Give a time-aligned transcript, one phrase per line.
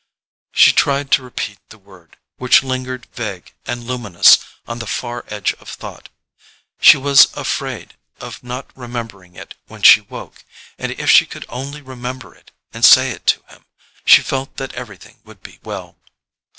[0.51, 5.53] She tried to repeat the word, which lingered vague and luminous on the far edge
[5.59, 10.43] of thought—she was afraid of not remembering it when she woke;
[10.79, 13.65] and if she could only remember it and say it to him,
[14.03, 15.99] she felt that everything would be well.